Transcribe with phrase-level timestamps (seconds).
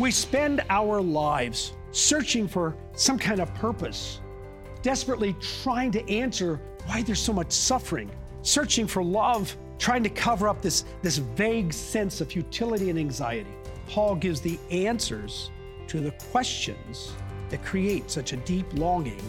[0.00, 4.22] We spend our lives searching for some kind of purpose,
[4.80, 8.10] desperately trying to answer why there's so much suffering,
[8.40, 13.50] searching for love, trying to cover up this, this vague sense of futility and anxiety.
[13.88, 15.50] Paul gives the answers
[15.88, 17.12] to the questions
[17.50, 19.20] that create such a deep longing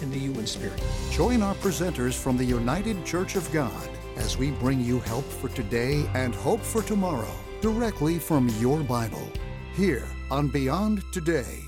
[0.00, 0.80] in the human spirit.
[1.10, 5.48] Join our presenters from the United Church of God as we bring you help for
[5.48, 9.28] today and hope for tomorrow directly from your Bible
[9.74, 11.58] here on Beyond Today.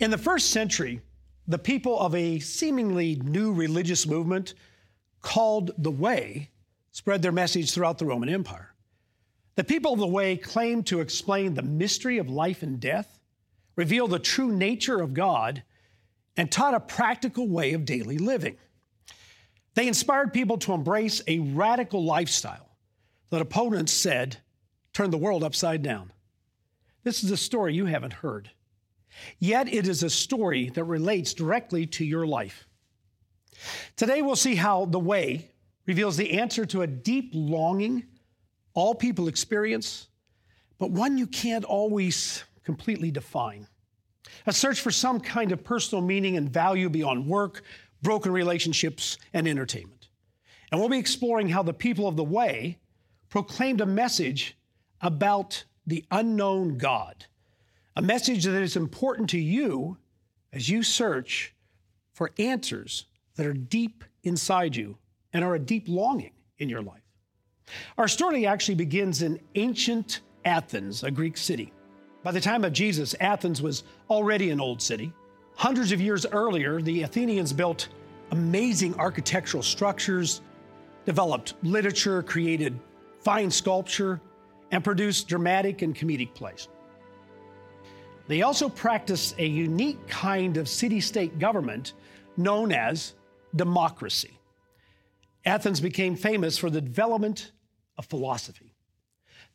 [0.00, 1.02] In the first century,
[1.46, 4.54] the people of a seemingly new religious movement
[5.20, 6.50] called the Way
[6.90, 8.74] spread their message throughout the Roman Empire.
[9.56, 13.20] The people of the Way claimed to explain the mystery of life and death,
[13.76, 15.62] reveal the true nature of God,
[16.38, 18.56] and taught a practical way of daily living.
[19.74, 22.70] They inspired people to embrace a radical lifestyle
[23.28, 24.38] that opponents said
[24.94, 26.10] turned the world upside down.
[27.04, 28.50] This is a story you haven't heard.
[29.38, 32.66] Yet it is a story that relates directly to your life.
[33.94, 35.50] Today we'll see how the way
[35.86, 38.04] reveals the answer to a deep longing
[38.72, 40.08] all people experience,
[40.78, 43.68] but one you can't always completely define.
[44.46, 47.62] A search for some kind of personal meaning and value beyond work,
[48.02, 50.08] broken relationships, and entertainment.
[50.72, 52.78] And we'll be exploring how the people of the way
[53.28, 54.56] proclaimed a message
[55.00, 57.26] about the unknown God,
[57.96, 59.98] a message that is important to you
[60.52, 61.54] as you search
[62.12, 64.96] for answers that are deep inside you
[65.32, 67.02] and are a deep longing in your life.
[67.98, 71.72] Our story actually begins in ancient Athens, a Greek city.
[72.22, 75.12] By the time of Jesus, Athens was already an old city.
[75.56, 77.88] Hundreds of years earlier, the Athenians built
[78.30, 80.40] amazing architectural structures,
[81.04, 82.78] developed literature, created
[83.20, 84.20] fine sculpture,
[84.70, 86.68] and produced dramatic and comedic plays.
[88.26, 91.92] They also practiced a unique kind of city state government
[92.36, 93.14] known as
[93.54, 94.38] democracy.
[95.44, 97.52] Athens became famous for the development
[97.98, 98.74] of philosophy,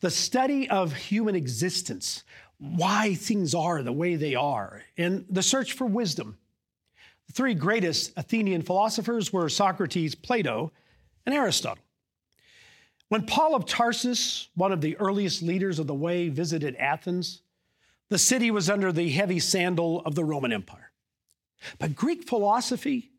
[0.02, 2.24] the study of human existence,
[2.60, 6.38] why things are the way they are, and the search for wisdom.
[7.28, 10.72] The three greatest Athenian philosophers were Socrates, Plato,
[11.26, 11.84] and Aristotle.
[13.10, 17.42] When Paul of Tarsus, one of the earliest leaders of the way, visited Athens,
[18.10, 20.92] the city was under the heavy sandal of the Roman Empire.
[21.80, 23.12] But Greek philosophy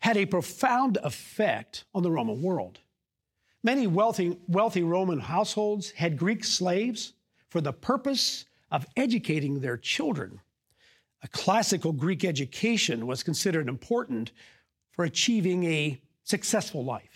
[0.00, 2.80] had a profound effect on the Roman world.
[3.62, 7.12] Many wealthy, wealthy Roman households had Greek slaves
[7.48, 10.40] for the purpose of educating their children.
[11.22, 14.32] A classical Greek education was considered important
[14.92, 17.15] for achieving a successful life.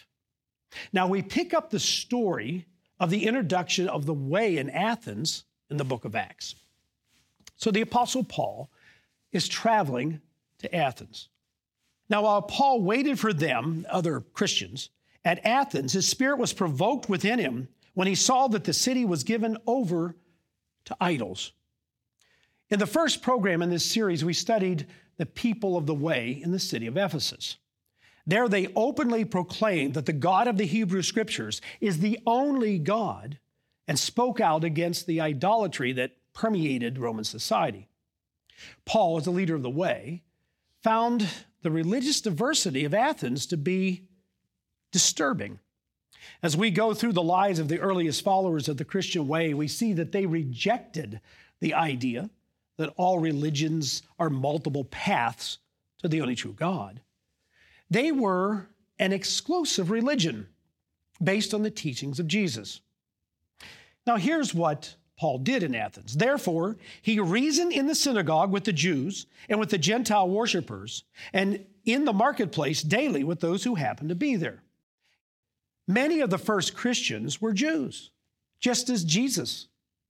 [0.92, 2.66] Now, we pick up the story
[2.98, 6.54] of the introduction of the way in Athens in the book of Acts.
[7.56, 8.70] So, the Apostle Paul
[9.32, 10.20] is traveling
[10.58, 11.28] to Athens.
[12.08, 14.90] Now, while Paul waited for them, other Christians,
[15.24, 19.24] at Athens, his spirit was provoked within him when he saw that the city was
[19.24, 20.16] given over
[20.86, 21.52] to idols.
[22.70, 24.86] In the first program in this series, we studied
[25.18, 27.56] the people of the way in the city of Ephesus.
[28.26, 33.38] There they openly proclaimed that the God of the Hebrew Scriptures is the only God
[33.88, 37.88] and spoke out against the idolatry that permeated Roman society.
[38.84, 40.22] Paul, as the leader of the way,
[40.82, 41.26] found
[41.62, 44.04] the religious diversity of Athens to be
[44.92, 45.58] disturbing.
[46.42, 49.68] As we go through the lives of the earliest followers of the Christian way, we
[49.68, 51.20] see that they rejected
[51.60, 52.30] the idea
[52.76, 55.58] that all religions are multiple paths
[55.98, 57.00] to the only true God.
[57.90, 58.68] They were
[58.98, 60.46] an exclusive religion
[61.22, 62.80] based on the teachings of Jesus.
[64.06, 66.16] Now, here's what Paul did in Athens.
[66.16, 71.66] Therefore, he reasoned in the synagogue with the Jews and with the Gentile worshippers, and
[71.84, 74.62] in the marketplace daily with those who happened to be there.
[75.86, 78.10] Many of the first Christians were Jews,
[78.60, 79.66] just as Jesus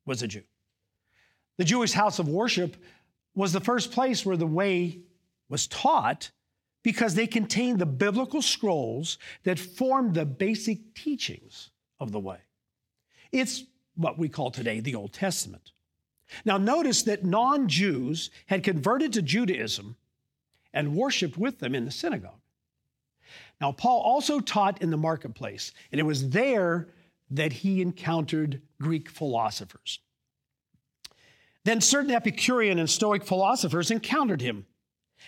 [0.07, 0.43] was a Jew.
[1.57, 2.77] The Jewish house of worship
[3.35, 5.01] was the first place where the way
[5.49, 6.31] was taught
[6.83, 12.39] because they contain the biblical scrolls that form the basic teachings of the way.
[13.33, 13.65] It's
[13.97, 15.73] what we call today the Old Testament.
[16.45, 19.97] Now, notice that non Jews had converted to Judaism
[20.73, 22.41] and worshiped with them in the synagogue.
[23.61, 26.89] Now, Paul also taught in the marketplace, and it was there
[27.31, 30.01] that he encountered Greek philosophers.
[31.65, 34.67] Then certain Epicurean and Stoic philosophers encountered him,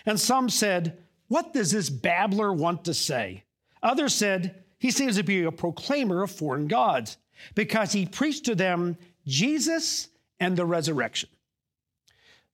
[0.05, 1.02] and some said,
[1.33, 3.43] what does this babbler want to say?
[3.81, 7.17] Others said, He seems to be a proclaimer of foreign gods
[7.55, 10.09] because he preached to them Jesus
[10.39, 11.29] and the resurrection.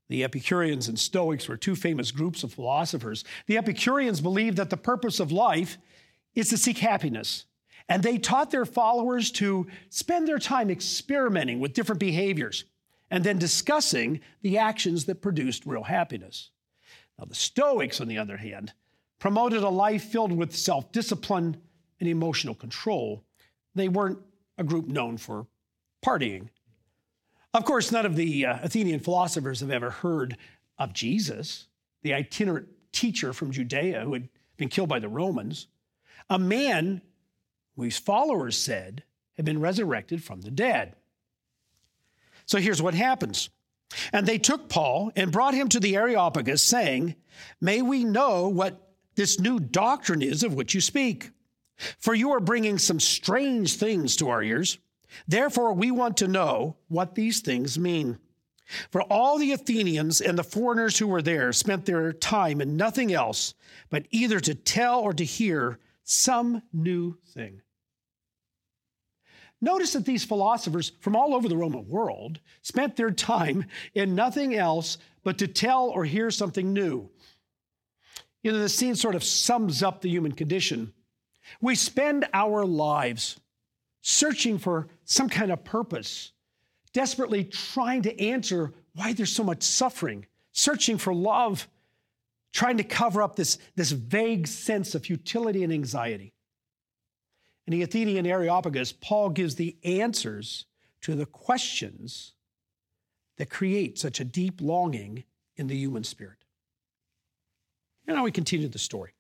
[0.08, 3.26] The Epicureans and Stoics were two famous groups of philosophers.
[3.48, 5.78] The Epicureans believed that the purpose of life
[6.34, 7.48] is to seek happiness.
[7.90, 12.64] And they taught their followers to spend their time experimenting with different behaviors
[13.12, 16.52] and then discussing the actions that produced real happiness.
[17.20, 18.74] Now, the Stoics, on the other hand,
[19.20, 21.58] promoted a life filled with self discipline
[22.00, 23.26] and emotional control.
[23.76, 24.20] They weren't
[24.58, 25.46] a group known for
[26.04, 26.48] partying.
[27.54, 30.38] Of course, none of the uh, Athenian philosophers have ever heard
[30.78, 31.68] of Jesus,
[32.04, 35.68] the itinerant teacher from Judea who had been killed by the Romans,
[36.30, 37.02] a man
[37.76, 39.04] whose followers said
[39.36, 40.96] had been resurrected from the dead.
[42.46, 43.50] So here's what happens.
[44.14, 47.16] And they took Paul and brought him to the Areopagus, saying,
[47.60, 51.32] May we know what this new doctrine is of which you speak.
[51.98, 54.78] For you are bringing some strange things to our ears.
[55.28, 58.20] Therefore, we want to know what these things mean.
[58.92, 63.12] For all the Athenians and the foreigners who were there spent their time in nothing
[63.12, 63.56] else
[63.90, 67.62] but either to tell or to hear some new thing.
[69.62, 74.56] Notice that these philosophers from all over the Roman world spent their time in nothing
[74.56, 77.10] else but to tell or hear something new.
[78.42, 80.94] You know, the scene sort of sums up the human condition.
[81.60, 83.40] We spend our lives
[84.02, 86.32] searching for some kind of purpose,
[86.94, 91.68] desperately trying to answer why there's so much suffering, searching for love,
[92.54, 96.34] trying to cover up this, this vague sense of futility and anxiety.
[97.70, 100.66] In the Athenian Areopagus, Paul gives the answers
[101.02, 102.34] to the questions
[103.38, 105.24] that create such a deep longing
[105.56, 106.40] in the human spirit.
[108.08, 109.12] And now we continue the story.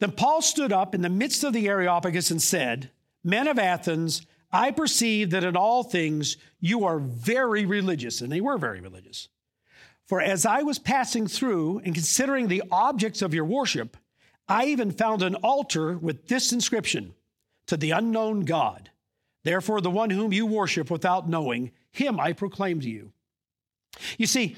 [0.00, 2.90] Then Paul stood up in the midst of the Areopagus and said,
[3.22, 8.22] Men of Athens, I perceive that in all things you are very religious.
[8.22, 9.28] And they were very religious.
[10.08, 13.96] For as I was passing through and considering the objects of your worship,
[14.48, 17.14] I even found an altar with this inscription
[17.66, 18.90] to the unknown God.
[19.42, 23.12] Therefore, the one whom you worship without knowing, him I proclaim to you.
[24.18, 24.56] You see,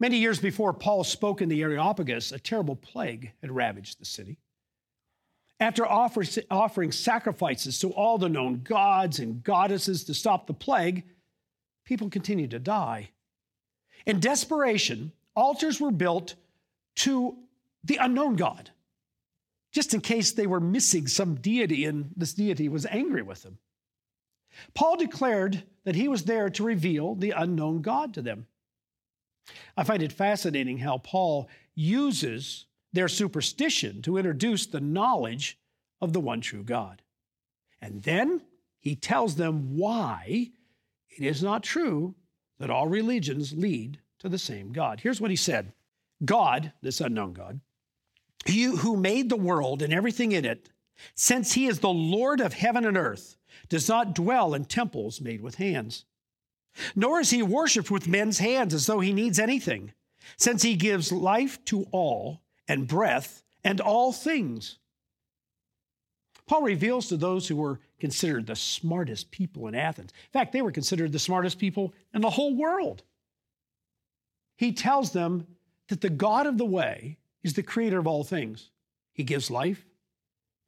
[0.00, 4.38] many years before Paul spoke in the Areopagus, a terrible plague had ravaged the city.
[5.60, 11.04] After offer, offering sacrifices to all the known gods and goddesses to stop the plague,
[11.84, 13.10] people continued to die.
[14.04, 16.34] In desperation, altars were built
[16.96, 17.36] to
[17.84, 18.71] the unknown God,
[19.72, 23.58] just in case they were missing some deity and this deity was angry with them.
[24.74, 28.46] Paul declared that he was there to reveal the unknown God to them.
[29.76, 35.58] I find it fascinating how Paul uses their superstition to introduce the knowledge
[36.00, 37.02] of the one true God.
[37.80, 38.42] And then
[38.78, 40.50] he tells them why
[41.08, 42.14] it is not true
[42.58, 45.00] that all religions lead to the same God.
[45.00, 45.72] Here's what he said
[46.24, 47.60] God, this unknown God,
[48.48, 50.68] you who made the world and everything in it,
[51.14, 53.36] since he is the Lord of heaven and earth,
[53.68, 56.04] does not dwell in temples made with hands.
[56.94, 59.92] Nor is he worshiped with men's hands as though he needs anything,
[60.36, 64.78] since he gives life to all and breath and all things.
[66.46, 70.10] Paul reveals to those who were considered the smartest people in Athens.
[70.10, 73.02] In fact, they were considered the smartest people in the whole world.
[74.56, 75.46] He tells them
[75.88, 78.70] that the God of the way is the creator of all things.
[79.12, 79.84] He gives life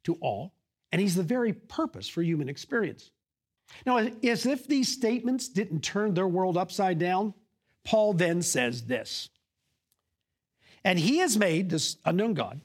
[0.04, 0.54] to all,
[0.92, 3.10] and he's the very purpose for human experience.
[3.86, 7.34] Now, as if these statements didn't turn their world upside down,
[7.84, 9.30] Paul then says this
[10.84, 12.60] And he has made, this unknown God,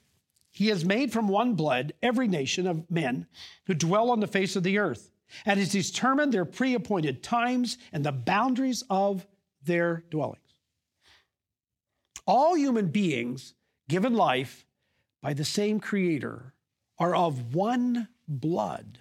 [0.50, 3.26] he has made from one blood every nation of men
[3.66, 5.10] who dwell on the face of the earth,
[5.46, 9.26] and has determined their pre appointed times and the boundaries of
[9.64, 10.38] their dwellings.
[12.26, 13.54] All human beings
[13.90, 14.64] given life
[15.20, 16.54] by the same Creator
[16.98, 19.00] are of one blood.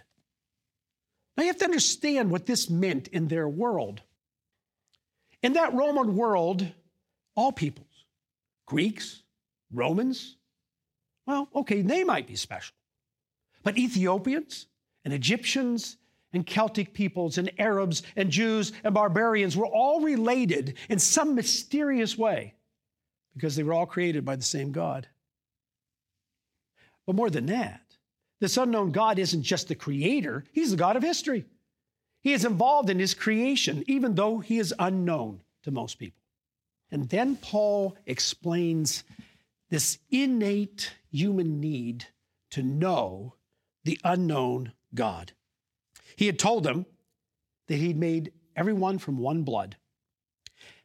[1.37, 4.01] Now you have to understand what this meant in their world.
[5.41, 6.67] In that Roman world,
[7.35, 7.85] all peoples,
[8.65, 9.21] Greeks,
[9.71, 10.35] Romans,
[11.25, 12.73] well, okay, they might be special.
[13.63, 14.65] But Ethiopians
[15.05, 15.97] and Egyptians
[16.33, 22.17] and Celtic peoples and Arabs and Jews and barbarians were all related in some mysterious
[22.17, 22.55] way
[23.33, 25.07] because they were all created by the same God.
[27.05, 27.81] But more than that,
[28.39, 31.45] this unknown God isn't just the creator, he's the God of history.
[32.21, 36.21] He is involved in his creation, even though he is unknown to most people.
[36.91, 39.03] And then Paul explains
[39.69, 42.05] this innate human need
[42.51, 43.35] to know
[43.83, 45.31] the unknown God.
[46.15, 46.85] He had told them
[47.67, 49.77] that he'd made everyone from one blood.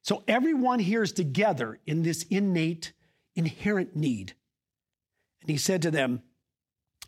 [0.04, 2.92] So everyone here is together in this innate,
[3.34, 4.34] inherent need.
[5.40, 6.22] And he said to them,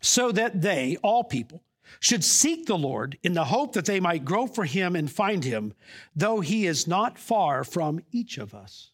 [0.01, 1.63] so that they, all people,
[1.99, 5.43] should seek the Lord in the hope that they might grow for him and find
[5.43, 5.73] him,
[6.15, 8.91] though he is not far from each of us.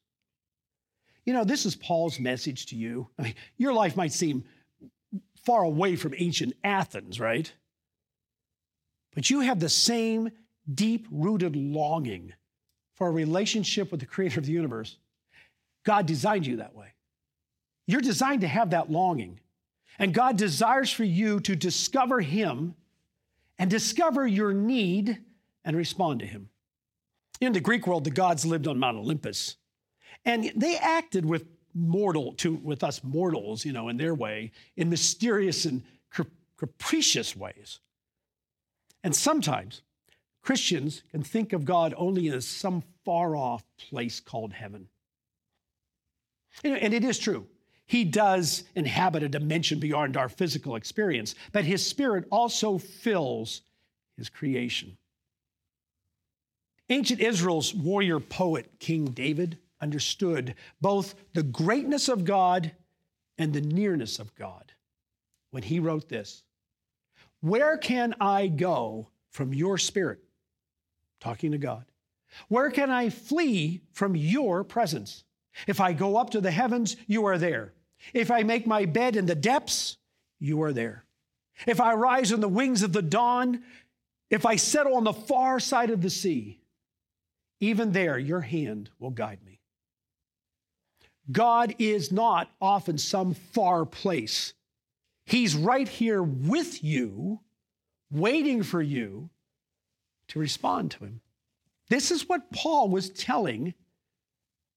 [1.26, 3.08] You know, this is Paul's message to you.
[3.18, 4.44] I mean, your life might seem
[5.46, 7.52] far away from ancient Athens, right?
[9.16, 10.30] But you have the same
[10.72, 12.34] deep rooted longing
[12.96, 14.98] for a relationship with the creator of the universe.
[15.84, 16.94] God designed you that way.
[17.88, 19.40] You're designed to have that longing.
[20.00, 22.76] And God desires for you to discover Him
[23.60, 25.20] and discover your need
[25.64, 26.50] and respond to Him.
[27.42, 29.58] In the Greek world, the gods lived on Mount Olympus,
[30.24, 31.46] and they acted with
[31.76, 35.84] mortal to with us mortals, you know, in their way, in mysterious and
[36.58, 37.80] capricious ways.
[39.04, 39.82] And sometimes
[40.44, 44.90] Christians can think of God only as some far off place called heaven.
[46.64, 47.48] And it is true.
[47.86, 53.62] He does inhabit a dimension beyond our physical experience, but his spirit also fills
[54.18, 54.98] his creation.
[56.90, 62.72] Ancient Israel's warrior poet, King David, understood both the greatness of God
[63.38, 64.74] and the nearness of God
[65.52, 66.44] when he wrote this
[67.42, 70.23] Where can I go from your spirit?
[71.24, 71.86] Talking to God.
[72.50, 75.24] Where can I flee from your presence?
[75.68, 77.72] If I go up to the heavens, you are there.
[78.14, 79.98] If I make my bed in the depths,
[80.42, 81.06] you are there.
[81.66, 83.64] If I rise on the wings of the dawn,
[84.30, 86.60] if I settle on the far side of the sea,
[87.62, 89.62] even there your hand will guide me.
[91.32, 94.54] God is not off in some far place.
[95.26, 97.40] He's right here with you,
[98.12, 99.30] waiting for you
[100.34, 101.22] to respond to him.
[101.90, 103.76] This is what Paul was telling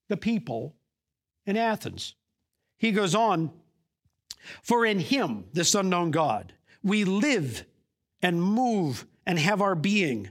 [0.08, 0.76] the people
[1.46, 2.14] in Athens.
[2.76, 3.50] He goes on,
[4.62, 7.64] For in him, this unknown God, we live
[8.20, 10.30] and move and have our being.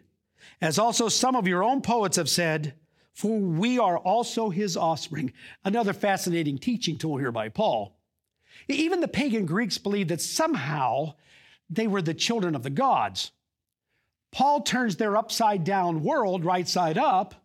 [0.61, 2.75] As also some of your own poets have said,
[3.11, 5.33] for we are also his offspring.
[5.63, 7.97] Another fascinating teaching tool here by Paul.
[8.67, 11.15] Even the pagan Greeks believed that somehow
[11.67, 13.31] they were the children of the gods.
[14.31, 17.35] Paul turns their upside down world right side up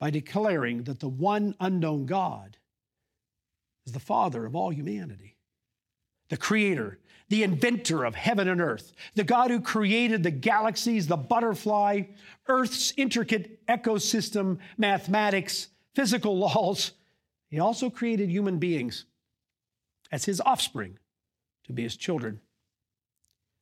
[0.00, 2.56] by declaring that the one unknown God
[3.86, 5.36] is the Father of all humanity,
[6.28, 11.16] the Creator, the inventor of heaven and earth, the God who created the galaxies, the
[11.16, 12.02] butterfly,
[12.46, 16.92] Earth's intricate ecosystem, mathematics, physical laws.
[17.48, 19.06] He also created human beings
[20.10, 20.98] as his offspring
[21.64, 22.40] to be his children.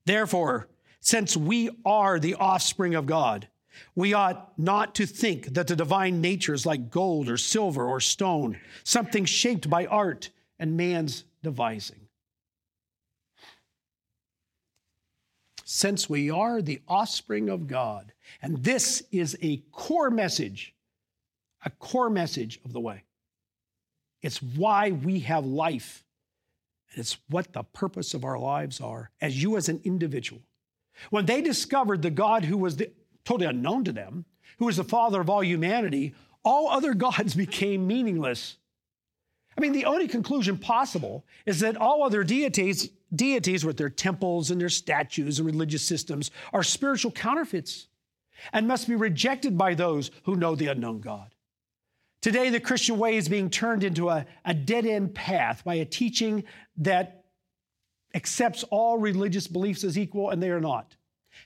[0.04, 0.68] Therefore,
[1.00, 3.48] since we are the offspring of God,
[3.94, 8.00] we ought not to think that the divine nature is like gold or silver or
[8.00, 12.08] stone, something shaped by art and man's devising.
[15.64, 20.74] Since we are the offspring of God, and this is a core message,
[21.64, 23.04] a core message of the way.
[24.20, 26.04] It's why we have life,
[26.90, 30.42] and it's what the purpose of our lives are as you as an individual.
[31.08, 32.90] When they discovered the God who was the
[33.24, 34.26] totally unknown to them,
[34.58, 36.14] who was the father of all humanity,
[36.44, 38.56] all other gods became meaningless.
[39.56, 44.50] I mean, the only conclusion possible is that all other deities, deities with their temples
[44.50, 47.88] and their statues and religious systems, are spiritual counterfeits
[48.52, 51.34] and must be rejected by those who know the unknown God.
[52.22, 55.86] Today, the Christian way is being turned into a, a dead end path by a
[55.86, 56.44] teaching
[56.76, 57.19] that
[58.14, 60.96] accepts all religious beliefs as equal, and they are not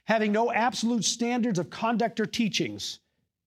[0.05, 3.01] having no absolute standards of conduct or teachings,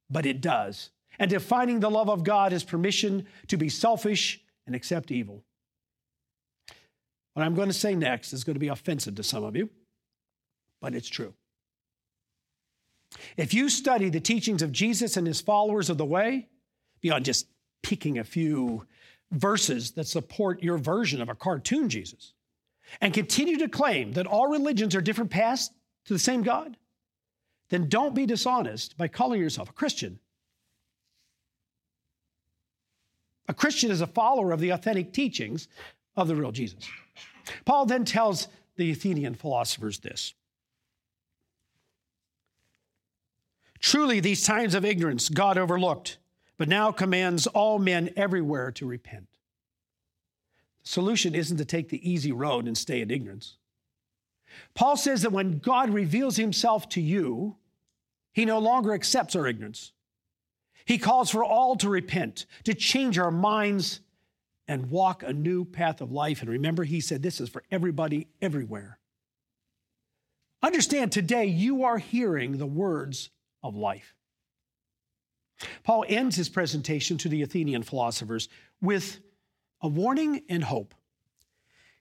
[0.09, 4.75] but it does, and defining the love of God as permission to be selfish and
[4.75, 5.43] accept evil.
[7.33, 9.69] What I'm going to say next is going to be offensive to some of you,
[10.81, 11.33] but it's true.
[13.35, 16.47] If you study the teachings of Jesus and his followers of the way,
[17.01, 17.47] beyond just
[17.83, 18.85] picking a few
[19.31, 22.33] verses that support your version of a cartoon Jesus,
[23.01, 25.71] and continue to claim that all religions are different paths
[26.05, 26.77] to the same God,
[27.69, 30.19] then don't be dishonest by calling yourself a Christian.
[33.47, 35.67] A Christian is a follower of the authentic teachings
[36.15, 36.87] of the real Jesus.
[37.65, 40.33] Paul then tells the Athenian philosophers this
[43.79, 46.17] Truly, these times of ignorance God overlooked,
[46.57, 49.27] but now commands all men everywhere to repent.
[50.87, 53.57] Solution isn't to take the easy road and stay in ignorance.
[54.73, 57.57] Paul says that when God reveals himself to you,
[58.31, 59.91] he no longer accepts our ignorance.
[60.85, 63.99] He calls for all to repent, to change our minds
[64.65, 66.39] and walk a new path of life.
[66.39, 68.97] And remember, he said this is for everybody, everywhere.
[70.63, 73.29] Understand today you are hearing the words
[73.61, 74.15] of life.
[75.83, 78.47] Paul ends his presentation to the Athenian philosophers
[78.81, 79.19] with
[79.81, 80.93] a warning and hope.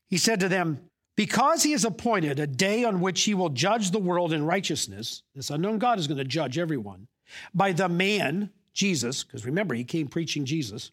[0.07, 0.81] He said to them,
[1.17, 5.23] Because he has appointed a day on which he will judge the world in righteousness,
[5.35, 7.09] this unknown God is going to judge everyone,
[7.55, 10.93] by the man, Jesus, because remember, he came preaching Jesus,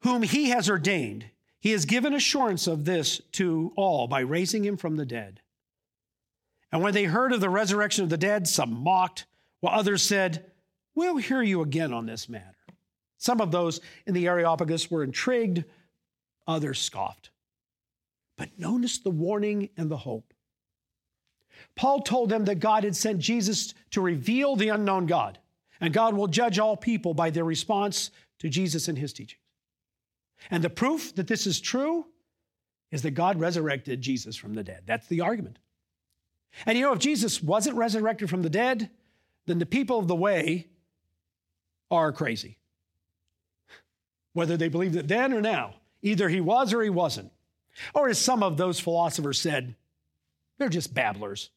[0.00, 1.26] whom he has ordained.
[1.58, 5.40] He has given assurance of this to all by raising him from the dead.
[6.70, 9.26] And when they heard of the resurrection of the dead, some mocked,
[9.60, 10.50] while others said,
[10.94, 12.55] We'll hear you again on this matter.
[13.18, 15.64] Some of those in the Areopagus were intrigued,
[16.46, 17.30] others scoffed.
[18.36, 20.34] But notice the warning and the hope.
[21.74, 25.38] Paul told them that God had sent Jesus to reveal the unknown God,
[25.80, 29.40] and God will judge all people by their response to Jesus and his teachings.
[30.50, 32.06] And the proof that this is true
[32.90, 34.82] is that God resurrected Jesus from the dead.
[34.86, 35.58] That's the argument.
[36.66, 38.90] And you know, if Jesus wasn't resurrected from the dead,
[39.46, 40.68] then the people of the way
[41.90, 42.58] are crazy.
[44.36, 47.32] Whether they believed it then or now, either he was or he wasn't.
[47.94, 49.74] Or as some of those philosophers said,
[50.58, 51.48] they're just babblers.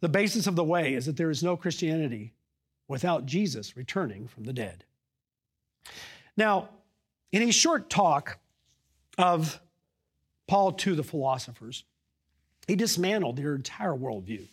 [0.00, 2.34] The basis of the way is that there is no Christianity
[2.86, 4.84] without Jesus returning from the dead.
[6.36, 6.68] Now,
[7.32, 8.38] in a short talk
[9.16, 9.58] of
[10.46, 11.84] Paul to the philosophers,
[12.68, 14.48] he dismantled their entire worldview.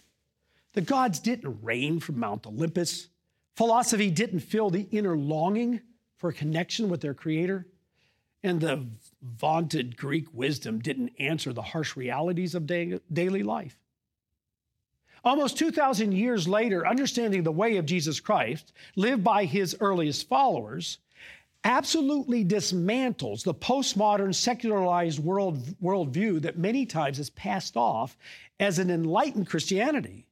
[0.71, 3.09] The gods didn't reign from Mount Olympus.
[3.57, 5.81] Philosophy didn't fill the inner longing
[6.19, 7.65] for a connection with their creator.
[8.43, 8.85] And the
[9.21, 13.77] vaunted Greek wisdom didn't answer the harsh realities of daily life.
[15.25, 20.99] Almost 2,000 years later, understanding the way of Jesus Christ, lived by his earliest followers,
[21.65, 28.17] absolutely dismantles the postmodern secularized world worldview that many times is passed off
[28.61, 30.25] as an enlightened Christianity.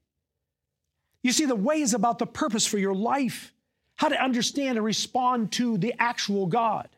[1.21, 3.53] You see, the way is about the purpose for your life,
[3.97, 6.89] how to understand and respond to the actual God,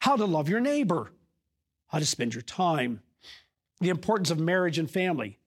[0.00, 1.12] how to love your neighbor,
[1.88, 3.00] how to spend your time,
[3.80, 5.38] the importance of marriage and family,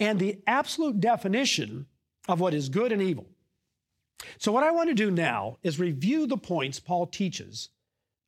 [0.00, 1.86] and the absolute definition
[2.28, 3.26] of what is good and evil.
[4.38, 7.68] So, what I want to do now is review the points Paul teaches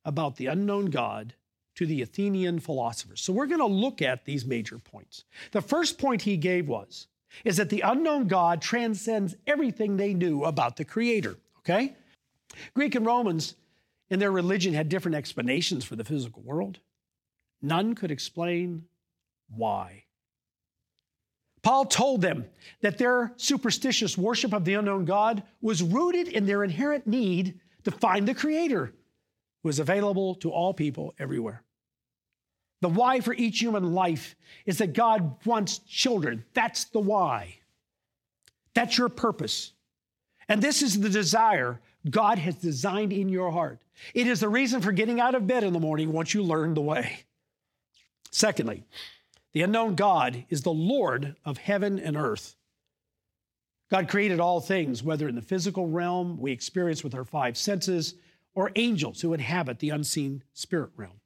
[0.05, 1.33] about the unknown God
[1.75, 3.21] to the Athenian philosophers.
[3.21, 5.25] So we're going to look at these major points.
[5.51, 7.05] The first point he gave was
[7.43, 11.95] is that the unknown God transcends everything they knew about the creator, okay?
[12.73, 13.55] Greek and Romans
[14.09, 16.79] in their religion had different explanations for the physical world.
[17.61, 18.85] None could explain
[19.49, 20.03] why.
[21.63, 22.45] Paul told them
[22.81, 27.91] that their superstitious worship of the unknown God was rooted in their inherent need to
[27.91, 28.93] find the creator
[29.63, 31.63] who is available to all people everywhere.
[32.81, 36.45] The why for each human life is that God wants children.
[36.53, 37.55] That's the why.
[38.75, 39.73] That's your purpose.
[40.47, 43.79] And this is the desire God has designed in your heart.
[44.13, 46.73] It is the reason for getting out of bed in the morning once you learn
[46.73, 47.19] the way.
[48.31, 48.83] Secondly,
[49.53, 52.55] the unknown God is the Lord of heaven and earth.
[53.89, 58.15] God created all things, whether in the physical realm we experience with our five senses
[58.53, 61.19] or angels who inhabit the unseen spirit realm.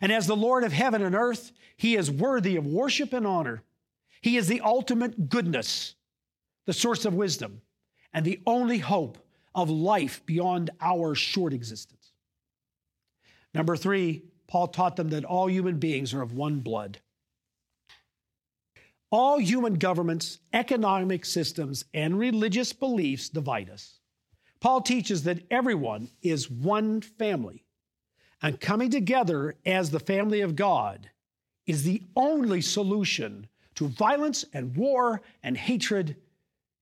[0.00, 3.62] And as the Lord of heaven and earth, he is worthy of worship and honor.
[4.20, 5.94] He is the ultimate goodness,
[6.66, 7.62] the source of wisdom,
[8.12, 9.18] and the only hope
[9.58, 12.12] of life beyond our short existence.
[13.52, 17.00] Number three, Paul taught them that all human beings are of one blood.
[19.10, 23.98] All human governments, economic systems, and religious beliefs divide us.
[24.60, 27.64] Paul teaches that everyone is one family,
[28.40, 31.10] and coming together as the family of God
[31.66, 36.14] is the only solution to violence and war and hatred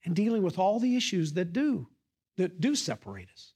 [0.05, 1.89] and dealing with all the issues that do
[2.37, 3.53] that do separate us.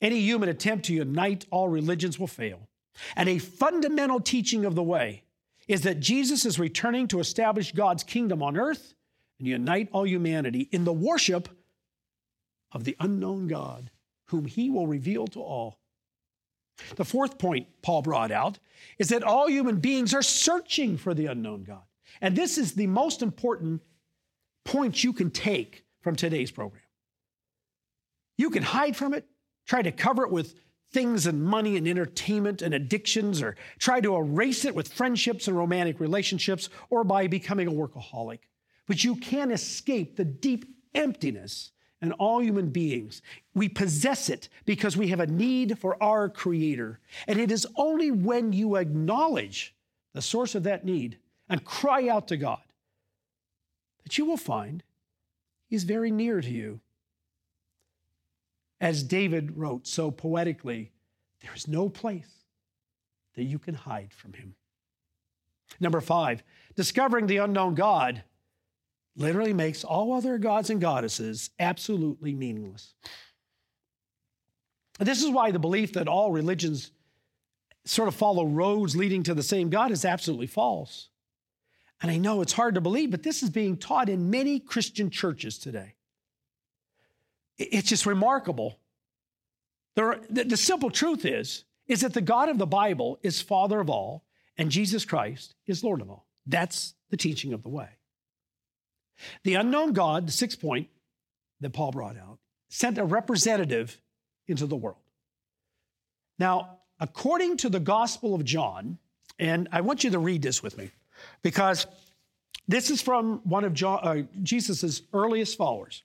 [0.00, 2.68] Any human attempt to unite all religions will fail.
[3.14, 5.24] And a fundamental teaching of the way
[5.68, 8.94] is that Jesus is returning to establish God's kingdom on earth
[9.38, 11.48] and unite all humanity in the worship
[12.72, 13.90] of the unknown God,
[14.26, 15.78] whom he will reveal to all.
[16.96, 18.58] The fourth point Paul brought out
[18.98, 21.82] is that all human beings are searching for the unknown God.
[22.20, 23.82] And this is the most important
[24.64, 26.82] point you can take from today's program.
[28.36, 29.26] You can hide from it,
[29.66, 30.54] try to cover it with
[30.92, 35.56] things and money and entertainment and addictions, or try to erase it with friendships and
[35.56, 38.40] romantic relationships, or by becoming a workaholic.
[38.86, 43.22] But you can't escape the deep emptiness and all human beings.
[43.54, 47.00] We possess it because we have a need for our Creator.
[47.26, 49.74] And it is only when you acknowledge
[50.12, 51.18] the source of that need
[51.48, 52.60] and cry out to God
[54.04, 54.82] that you will find
[55.68, 56.80] He's very near to you.
[58.80, 60.92] As David wrote so poetically,
[61.42, 62.44] there is no place
[63.34, 64.54] that you can hide from Him.
[65.80, 66.42] Number five,
[66.74, 68.22] discovering the unknown God
[69.16, 72.94] literally makes all other gods and goddesses absolutely meaningless.
[74.98, 76.90] This is why the belief that all religions
[77.84, 81.08] sort of follow roads leading to the same God is absolutely false.
[82.02, 85.08] And I know it's hard to believe, but this is being taught in many Christian
[85.10, 85.95] churches today.
[87.58, 88.78] It's just remarkable.
[89.98, 93.80] Are, the, the simple truth is, is that the God of the Bible is Father
[93.80, 94.24] of all,
[94.58, 96.26] and Jesus Christ is Lord of all.
[96.46, 97.88] That's the teaching of the way.
[99.44, 100.88] The unknown God, the sixth point
[101.60, 102.38] that Paul brought out,
[102.68, 104.00] sent a representative
[104.46, 104.98] into the world.
[106.38, 108.98] Now, according to the Gospel of John,
[109.38, 110.90] and I want you to read this with me
[111.42, 111.86] because
[112.68, 116.02] this is from one of uh, Jesus' earliest followers.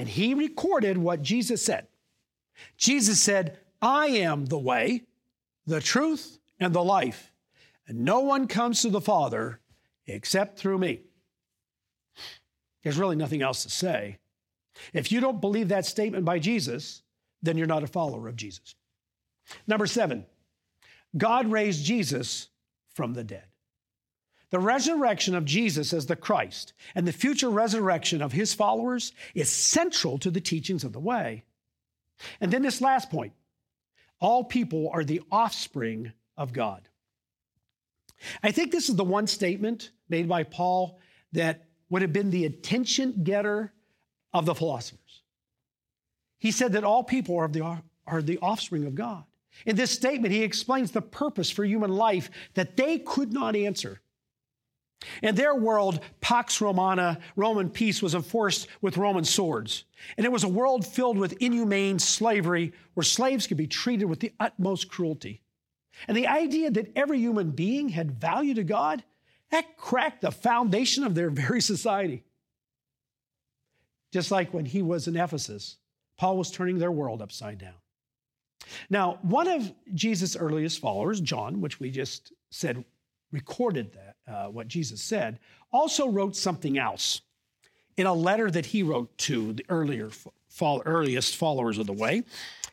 [0.00, 1.86] And he recorded what Jesus said.
[2.78, 5.02] Jesus said, I am the way,
[5.66, 7.34] the truth, and the life,
[7.86, 9.60] and no one comes to the Father
[10.06, 11.02] except through me.
[12.82, 14.16] There's really nothing else to say.
[14.94, 17.02] If you don't believe that statement by Jesus,
[17.42, 18.74] then you're not a follower of Jesus.
[19.66, 20.24] Number seven,
[21.14, 22.48] God raised Jesus
[22.94, 23.49] from the dead.
[24.50, 29.48] The resurrection of Jesus as the Christ and the future resurrection of his followers is
[29.48, 31.44] central to the teachings of the way.
[32.40, 33.32] And then this last point
[34.20, 36.88] all people are the offspring of God.
[38.42, 40.98] I think this is the one statement made by Paul
[41.32, 43.72] that would have been the attention getter
[44.32, 45.22] of the philosophers.
[46.38, 49.24] He said that all people are the, are the offspring of God.
[49.64, 54.00] In this statement, he explains the purpose for human life that they could not answer.
[55.22, 59.84] In their world, Pax Romana, Roman peace, was enforced with Roman swords.
[60.16, 64.20] And it was a world filled with inhumane slavery where slaves could be treated with
[64.20, 65.42] the utmost cruelty.
[66.06, 69.02] And the idea that every human being had value to God
[69.50, 72.24] that cracked the foundation of their very society.
[74.12, 75.76] Just like when he was in Ephesus,
[76.18, 77.74] Paul was turning their world upside down.
[78.88, 82.84] Now, one of Jesus' earliest followers, John, which we just said
[83.32, 85.38] recorded that, uh, what Jesus said,
[85.72, 87.20] also wrote something else
[87.96, 90.10] in a letter that he wrote to the earlier,
[90.62, 92.22] earliest followers of the way.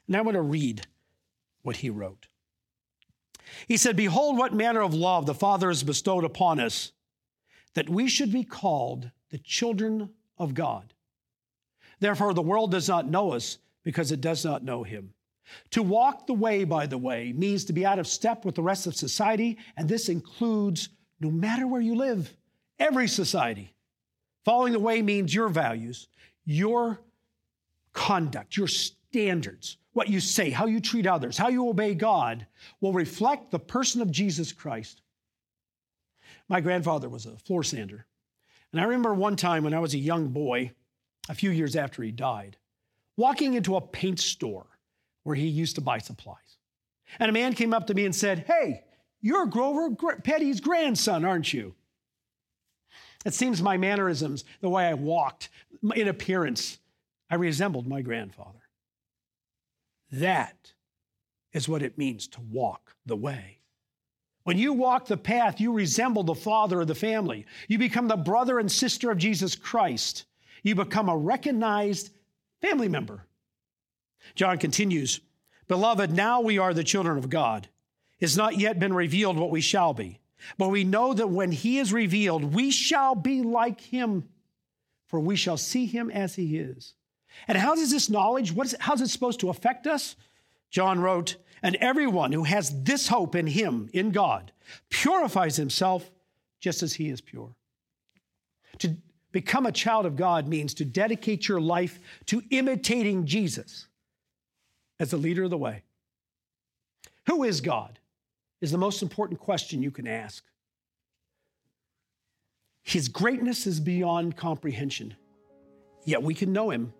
[0.08, 0.88] And I want to read
[1.64, 2.28] what he wrote.
[3.68, 6.92] He said, Behold, what manner of love the Father has bestowed upon us,
[7.74, 10.94] that we should be called the children of God.
[12.00, 15.14] Therefore, the world does not know us because it does not know him.
[15.72, 18.62] To walk the way, by the way, means to be out of step with the
[18.62, 22.34] rest of society, and this includes no matter where you live,
[22.80, 23.74] every society.
[24.46, 26.08] Following the way means your values,
[26.46, 27.00] your
[27.94, 32.46] conduct, your standards, what you say, how you treat others, how you obey God
[32.80, 35.02] will reflect the person of Jesus Christ.
[36.48, 38.06] My grandfather was a floor sander.
[38.72, 40.72] And I remember one time when I was a young boy,
[41.30, 42.58] a few years after he died,
[43.16, 44.68] walking into a paint store
[45.24, 46.58] where he used to buy supplies.
[47.20, 48.84] And a man came up to me and said, Hey,
[49.22, 51.76] you're Grover Petty's grandson, aren't you?
[53.26, 55.50] It seems my mannerisms, the way I walked,
[55.96, 56.80] in appearance,
[57.30, 58.60] I resembled my grandfather.
[60.12, 60.74] That
[61.52, 63.60] is what it means to walk the way.
[64.44, 67.46] When you walk the path, you resemble the father of the family.
[67.68, 70.26] You become the brother and sister of Jesus Christ.
[70.64, 72.12] You become a recognized
[72.62, 73.26] family member.
[74.36, 75.20] John continues
[75.68, 77.68] Beloved, now we are the children of God.
[78.20, 80.20] It's not yet been revealed what we shall be,
[80.58, 84.28] but we know that when he is revealed, we shall be like him,
[85.08, 86.96] for we shall see him as he is.
[87.48, 90.16] And how does this knowledge, what is, how's it supposed to affect us?
[90.72, 94.52] John wrote, and everyone who has this hope in him, in God,
[94.90, 96.10] purifies himself
[96.60, 97.56] just as he is pure.
[98.80, 98.98] To
[99.32, 103.88] become a child of God means to dedicate your life to imitating Jesus
[105.00, 105.84] as the leader of the way.
[107.28, 108.00] Who is God?
[108.62, 110.44] Is the most important question you can ask.
[112.84, 115.16] His greatness is beyond comprehension,
[116.06, 116.94] yet we can know him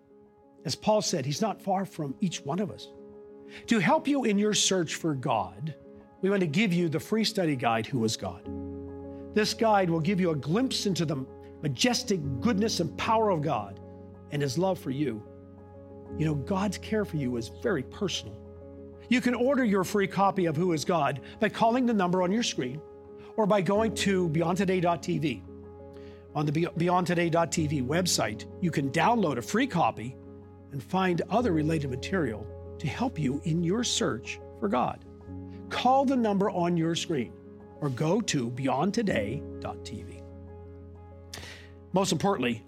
[0.64, 2.88] as Paul said, he's not far from each one of us.
[3.68, 5.74] To help you in your search for God,
[6.20, 8.42] we want to give you the free study guide, Who is God?
[9.34, 11.24] This guide will give you a glimpse into the
[11.62, 13.80] majestic goodness and power of God
[14.30, 15.22] and his love for you.
[16.18, 18.36] You know, God's care for you is very personal.
[19.08, 22.30] You can order your free copy of Who is God by calling the number on
[22.30, 22.80] your screen
[23.36, 25.42] or by going to beyondtoday.tv.
[26.34, 30.16] On the beyondtoday.tv website, you can download a free copy
[30.72, 32.46] and find other related material
[32.78, 35.04] to help you in your search for God.
[35.70, 37.32] Call the number on your screen
[37.80, 40.22] or go to beyondtoday.tv.
[41.92, 42.64] Most importantly,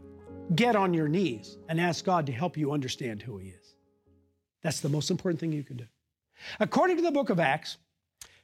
[0.55, 3.75] get on your knees and ask God to help you understand who He is.
[4.63, 5.87] That's the most important thing you can do.
[6.59, 7.77] According to the book of Acts,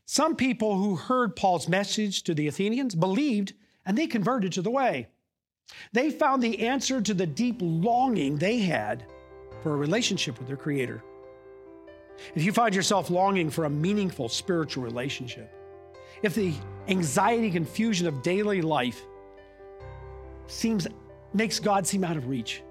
[0.05, 3.55] some people who heard Paul's message to the Athenians believed
[3.85, 5.09] and they converted to the way.
[5.93, 9.05] They found the answer to the deep longing they had
[9.63, 11.03] for a relationship with their Creator.
[12.35, 15.53] If you find yourself longing for a meaningful spiritual relationship,
[16.23, 16.55] if the
[16.89, 19.03] anxiety confusion of daily life
[20.47, 20.87] seems
[21.35, 22.63] makes God seem out of reach,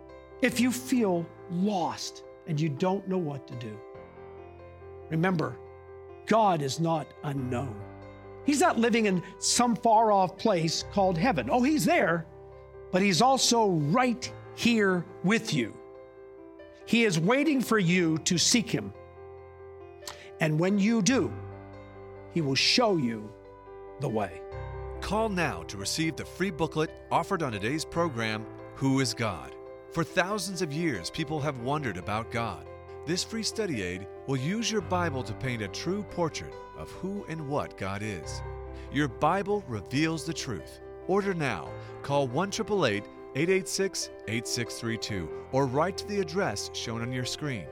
[0.41, 3.77] if you feel lost and you don't know what to do,
[5.09, 5.57] remember,
[6.25, 7.75] God is not unknown.
[8.45, 11.49] He's not living in some far off place called heaven.
[11.51, 12.25] Oh, He's there,
[12.91, 15.75] but He's also right here with you.
[16.85, 18.93] He is waiting for you to seek Him.
[20.39, 21.33] And when you do,
[22.33, 23.31] He will show you
[23.99, 24.41] the way.
[25.01, 29.55] Call now to receive the free booklet offered on today's program, Who is God?
[29.91, 32.67] For thousands of years, people have wondered about God.
[33.05, 37.25] This free study aid will use your Bible to paint a true portrait of who
[37.29, 38.41] and what God is.
[38.91, 40.81] Your Bible reveals the truth.
[41.07, 41.69] Order now.
[42.01, 47.65] Call 1 886 8632 or write to the address shown on your screen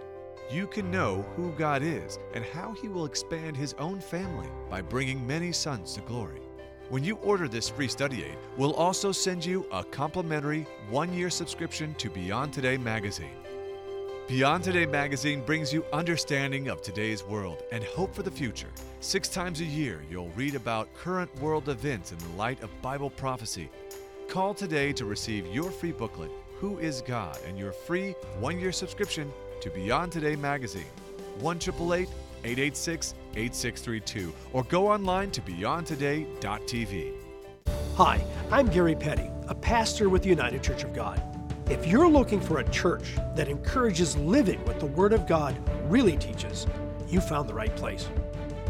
[0.53, 4.81] you can know who God is and how He will expand His own family by
[4.81, 6.41] bringing many sons to glory.
[6.89, 11.29] When you order this free study aid, we'll also send you a complimentary one year
[11.29, 13.42] subscription to Beyond Today magazine.
[14.27, 18.69] Beyond Today magazine brings you understanding of today's world and hope for the future.
[19.01, 23.09] Six times a year, you'll read about current world events in the light of Bible
[23.09, 23.69] prophecy.
[24.29, 28.71] Call today to receive your free booklet, Who is God, and your free one year
[28.71, 30.85] subscription to Beyond Today magazine,
[31.39, 37.11] 1 886 8632, or go online to beyondtoday.tv.
[37.97, 41.32] Hi, I'm Gary Petty, a pastor with the United Church of God.
[41.73, 45.57] If you're looking for a church that encourages living what the Word of God
[45.89, 46.67] really teaches,
[47.09, 48.07] you found the right place.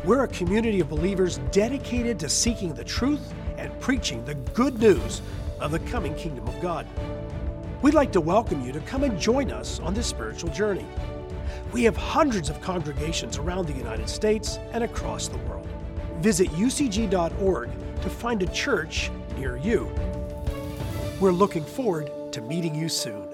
[0.06, 5.22] We're a community of believers dedicated to seeking the truth and preaching the good news
[5.60, 6.88] of the coming kingdom of God.
[7.82, 10.86] We'd like to welcome you to come and join us on this spiritual journey.
[11.74, 15.68] We have hundreds of congregations around the United States and across the world.
[16.22, 17.70] Visit ucg.org
[18.02, 19.94] to find a church near you.
[21.20, 23.33] We're looking forward to meeting you soon.